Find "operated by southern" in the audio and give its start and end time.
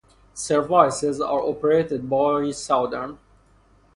1.43-3.19